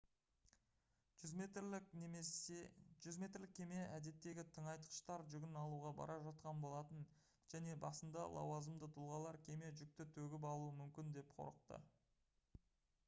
[1.23, 1.57] 100
[3.17, 7.03] метрлік кеме әдеттегі тыңайтқыштар жүгін алуға бара жатқан болатын
[7.55, 11.79] және басында лауазымды тұлғалар кеме жүкті төгіп алуы мүмкін деп қорықты